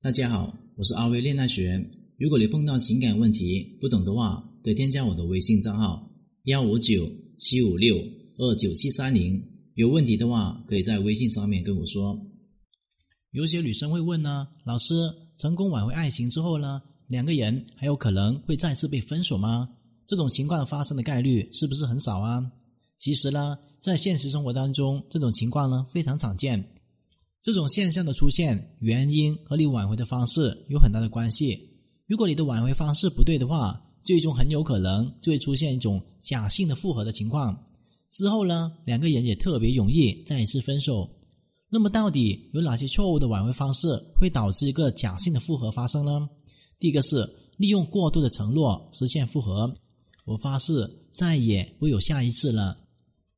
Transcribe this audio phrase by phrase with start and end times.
[0.00, 1.84] 大家好，我是阿威恋爱学。
[2.18, 6.08] 如果你碰到情感问题不懂的话，可以添加我的微信账号
[6.44, 7.96] 幺五九七五六
[8.36, 9.42] 二九七三零。
[9.74, 12.16] 有问题的话，可以在微信上面跟我说。
[13.32, 14.94] 有些女生会问呢，老师，
[15.36, 19.68] 成功挽回爱情之后呢，两个人还有可能会再次被分手吗？
[20.06, 22.40] 这种情况发生的概率是不是很少啊？
[22.98, 26.64] 其实呢，在现实生活当中，这种情况呢非常常见。
[27.48, 31.58] 这种现象的出现，原因和你挽回的方式有很大的关系。
[32.06, 37.58] 如果你的挽回方式不对的话，最终很有可能就会出现一种假性的复合的情况。
[38.10, 41.08] 之后呢，两个人也特别容易再一次分手。
[41.70, 46.28] 那么，到底有哪些错误的挽回方式会导致一个假性的复合发生呢？
[46.78, 49.74] 第一个是利用过度的承诺实现复合。
[50.26, 52.76] 我发誓再也不有下一次了。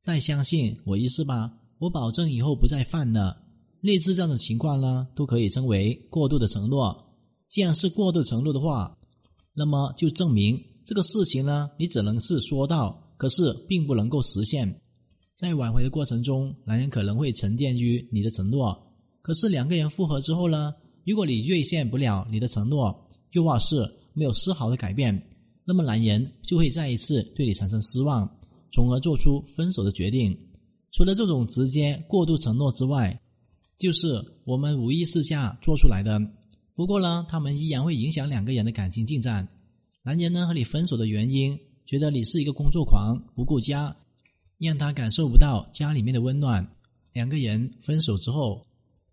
[0.03, 3.47] 再相信我一次吧，我保证以后不再犯了。
[3.81, 6.97] 类似这样的情况呢，都可以称为过度的承诺。
[7.49, 8.97] 既然是过度承诺的话，
[9.55, 14.81] 那么就证明这个事情呢，你只能是说到，可是并不能够实现。
[15.35, 18.77] 在挽回的过程中，男人可能会沉淀于你的承诺，
[19.23, 22.95] 可是两个人复合之后呢，如果你兑现不了你的承诺，
[23.33, 25.21] 又或是没有丝毫的改变，
[25.65, 28.29] 那么男人就会再一次对你产生失望。
[28.73, 30.39] 从而做出分手的决定。
[30.93, 33.20] 除了这种直接过度承诺之外，
[33.81, 36.21] 就是我们无意识下做出来的。
[36.75, 39.49] 不过呢，他们依然会影响两个人的感情进展。
[40.03, 43.97] 男人呢和你分手的原因，觉得你是一个工作狂，不顾家，
[44.59, 46.65] 让他感受不到家里面的温暖。
[47.15, 48.65] 两个人分手之后，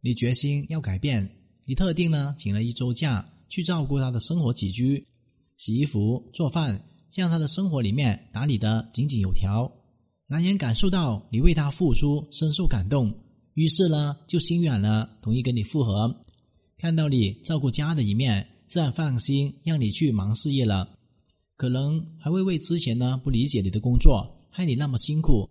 [0.01, 1.27] 你决心要改变，
[1.65, 5.03] 你特定呢请了一周假去照顾他的生活起居，
[5.55, 6.83] 洗衣服、做饭。
[7.09, 9.71] 将他的生活里面打理的井井有条，
[10.27, 13.11] 男人感受到你为他付出，深受感动，
[13.58, 16.16] 于是呢就心软了，同意跟你复合。
[16.77, 20.88] 看到你照顾家的一面，自然放心让你去忙事业了。
[21.55, 25.50] 可能还会为之前呢不理解你的工作，害你那么辛苦，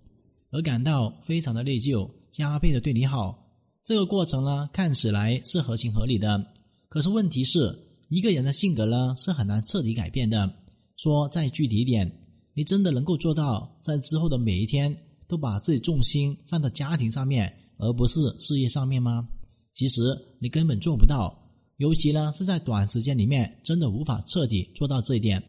[0.52, 3.44] 而感到非常的内疚，加倍的对你好。
[3.82, 6.46] 这个过程呢看起来是合情合理的，
[6.88, 7.76] 可是问题是，
[8.08, 10.48] 一个人的性格呢是很难彻底改变的。
[10.96, 12.08] 说再具体一点，
[12.54, 14.96] 你真的能够做到在之后的每一天
[15.26, 19.28] 都把自己重心放到家庭上面，而不是事业上面吗？
[19.74, 20.02] 其实
[20.40, 21.36] 你根本做不到，
[21.76, 25.42] 尤其呢是在短时间里面，真的无法彻底做到这一点。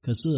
[0.00, 0.28] 可是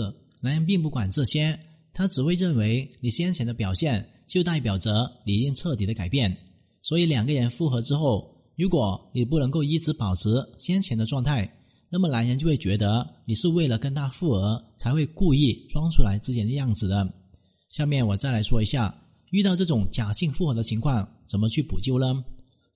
[0.40, 1.58] 男人并不管这些，
[1.92, 6.36] 他只会认为你先前的表现就代表着你已经彻底的改变。
[6.82, 11.50] 所以两个人复合之后，如果你不能够一直保持先前的状态，
[11.90, 17.08] 那么男人就会觉得你是为了跟他复合，才会故意装出来之前的样子的。
[17.70, 18.94] 下面我再来说一下，
[19.34, 22.24] 遇到这种假性复合的情况，怎么去补救呢？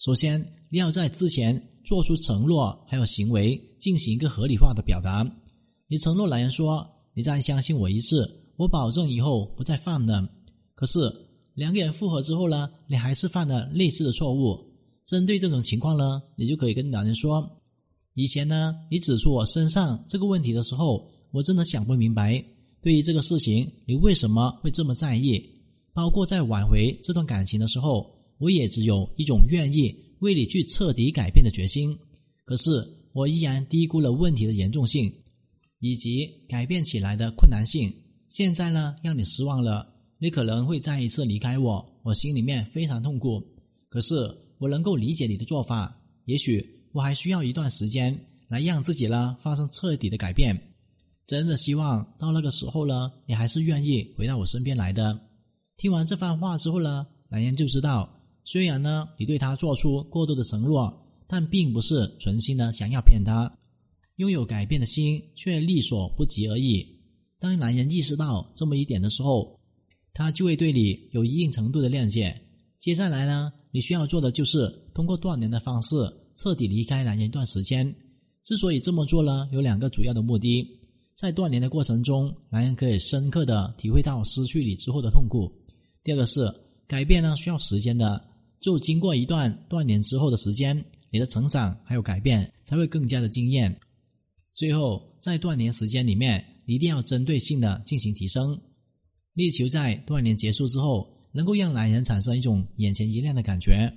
[0.01, 5.25] 首先，你要在之前做出承诺，还有行为进行一个合理化的表达。
[5.87, 10.29] 你承诺男人说：“你再相信我一次，我保证以后不再犯了。”
[10.75, 10.99] 可是
[11.55, 14.59] 两个人复合之后呢，你还是犯了类似的错误。
[15.07, 17.49] 针对这种情况呢，你就可以跟男人说。
[18.15, 22.45] 以前呢，你指出我身上这个问题的时候，我真的想不明白。
[22.83, 25.41] 对于这个事情，你为什么会这么在意？
[25.99, 31.99] 包括在挽回这段感情的时候，我也只有一种愿意为你去彻底改变的决心。
[32.45, 32.71] 可是
[33.13, 35.13] 我依然低估了问题的严重性，
[35.81, 37.93] 以及改变起来的困难性。
[38.29, 43.43] 现在呢，让你失望了，你可能会再一次离开我，我心里面非常痛苦。
[43.89, 44.15] 可是
[44.59, 46.65] 我能够理解你的做法，也许。
[46.93, 48.17] 我还需要一段时间
[48.47, 50.57] 来让自己呢发生彻底的改变，
[51.27, 55.28] 真的希望到那个时候呢，你还是愿意回到我身边来的。
[55.79, 58.13] 听完这番话之后呢，男人就知道，
[58.45, 60.93] 虽然呢你对他做出过度的承诺，
[61.29, 63.49] 但并不是存心的想要骗他，
[64.17, 66.85] 拥有改变的心却力所不及而已。
[67.39, 69.57] 当男人意识到这么一点的时候，
[70.13, 72.37] 他就会对你有一定程度的谅解。
[72.81, 75.95] 接下来呢，你需要做的就是通过断联的方式。
[76.35, 77.93] 彻底离开男人一段时间，
[78.45, 80.65] 之所以这么做呢，有两个主要的目的。
[81.17, 85.53] 在断联的过程中，男人可以深刻的体会到失去你之后的痛苦。
[86.09, 86.51] 第二个是
[86.87, 88.19] 改变呢，需要时间的，
[88.63, 90.75] 就经过一段断联之后的时间，
[91.11, 93.79] 你的成长还有改变才会更加的惊艳。
[94.55, 98.59] 最后，在断联时间里面，一定要针对性的进行提升，
[99.35, 103.95] 力求在断联结束之后，能够让男人产生一种眼前一亮的感觉。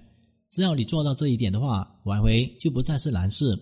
[0.49, 3.57] 只要你做到这一点的话，挽回就不再是难事。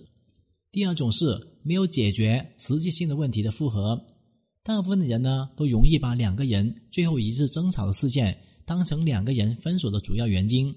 [0.72, 4.08] 第二种是没有解决实际性的问题的复合。
[4.64, 10.74] 大部分的人呢，都容易把两个人最后一次争吵的事件当成两个人分手的主要原因。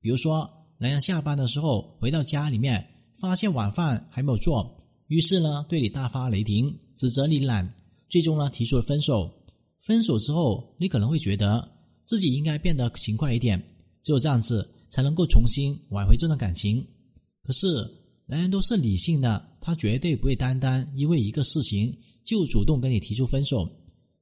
[0.00, 0.48] 比如说，
[0.78, 2.86] 男人下班的时候回到家里面，
[3.20, 4.76] 发现晚饭还没有做，
[5.08, 7.72] 于是呢对你大发雷霆，指责你懒，
[8.08, 9.30] 最终呢提出了分手。
[9.80, 11.68] 分手之后，你可能会觉得
[12.04, 13.60] 自己应该变得勤快一点，
[14.04, 16.84] 只有这样子才能够重新挽回这段感情。
[17.42, 17.66] 可是
[18.26, 21.92] 男人都是理性的，他绝对不会单单因为一个事情
[22.24, 23.68] 就主动跟你提出分手。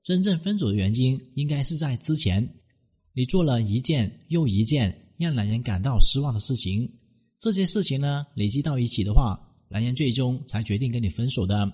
[0.02, 2.48] 真正分手的原因应该是在之前，
[3.12, 6.90] 你做了一件又一件让男人感到失望的事情。
[7.38, 9.38] 这些事情呢，累积到一起的话，
[9.68, 11.70] 男人最终才决定跟你分手的。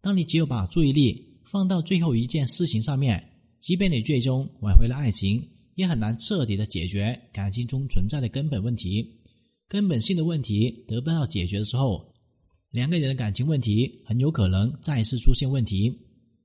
[0.00, 3.22] 当你只有把注意力放到最后一件事情上面，
[3.60, 9.06] 即便你最终挽回了爱情，也很难彻底的解决感情中存在的根本问题。
[9.68, 12.10] 根本性的问题得不到解决的时候，
[12.70, 15.90] 两个人的感情问题很有可能再次出现问题。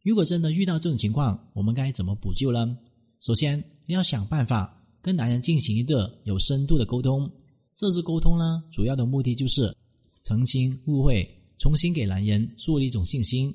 [0.04, 2.78] 如果真的遇到这种情况，我们该怎么补救呢？
[3.20, 7.30] 首先，你要想办法跟男人进行一个有深度的沟通。
[7.76, 9.76] 这次沟通呢，主要的目的就是
[10.24, 11.28] 澄清误会，
[11.58, 13.54] 重新给男人树立一种信心。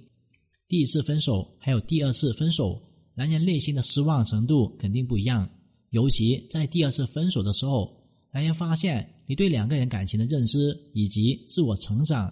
[0.68, 2.78] 第一次分手还有第二次分手，
[3.14, 5.48] 男人内心的失望程度肯定不一样。
[5.90, 7.90] 尤其在第二次分手的时候，
[8.30, 12.30] 男人发现你对两个人感情的认知以及自我成长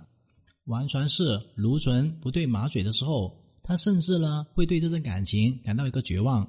[0.66, 6.48] 完全是驴唇不对马嘴的时候，他甚至呢会对这段感情感到一个绝望。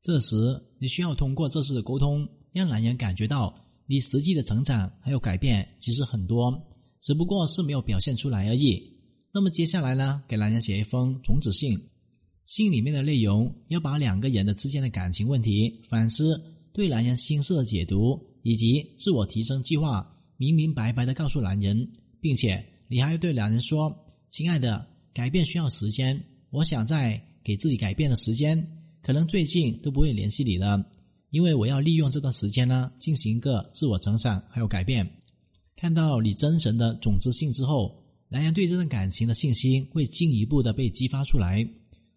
[0.00, 3.54] 这时，你需要通过这次的沟通，让男人感觉到。
[3.88, 6.52] 你实际的成长还有改变其实很多，
[7.00, 8.82] 只不过是没有表现出来而已。
[9.32, 11.78] 那么接下来呢，给男人写一封种子信，
[12.46, 16.36] 信里面的内容要把两个人的之间的感情问题、反思、
[16.74, 20.04] 对男人心事的解读以及自我提升计划
[20.36, 21.88] 明明白白的告诉男人，
[22.20, 23.94] 并且你还要对男人说
[24.28, 28.64] ：“亲爱的，改变需要时间，我想在给自己改变的时间，
[29.02, 30.84] 可能最近都不会联系你了。”
[31.30, 35.06] 因为我要利用这段时间呢，进行一个自我成长还有改变。
[35.74, 37.94] 看到你真诚的种子性之后，
[38.28, 41.68] 男人对这段感情的信心会进一步的被激发出来。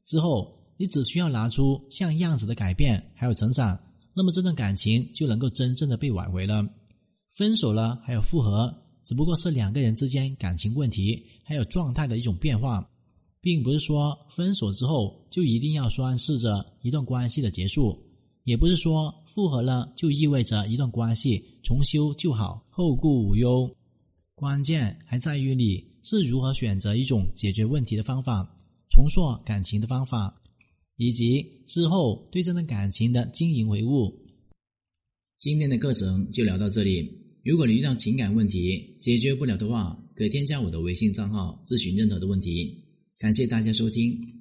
[0.05, 3.77] 之后，你只需要拿出像样子的改变还有成长，
[4.13, 6.65] 那么这段感情就能够真正的被挽回了。
[7.35, 8.73] 分手了还有复合，
[9.03, 12.87] 只不过是两个人之间感情问题还有状态的一种变化，
[13.41, 17.97] 并不是说分手之后就一定要暗示着一段关系的结束。
[18.43, 23.69] 也不是说复合了就意味着一段关系重修旧好、后顾无忧，
[24.33, 28.57] 关键还在于你是如何选择一种解决问题的方法、
[28.89, 30.41] 重塑感情的方法，
[30.95, 34.11] 以及之后对这段感情的经营维护。
[35.37, 37.28] 今天的课程就聊到这里。
[37.49, 42.77] 如果你遇到情感问题解决不了的话，可添加我的微信账号咨询任何的问题。
[43.17, 44.38] 感谢大家收听。